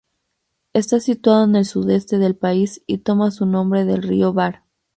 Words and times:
Está 0.73 0.99
situado 0.99 1.43
en 1.43 1.55
el 1.55 1.65
sudeste 1.65 2.17
del 2.17 2.35
país 2.35 2.81
y 2.87 2.97
toma 2.97 3.29
su 3.29 3.45
nombre 3.45 3.85
del 3.85 4.01
río 4.01 4.33
Var. 4.33 4.63